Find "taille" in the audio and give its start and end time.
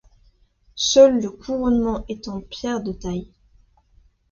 2.91-3.27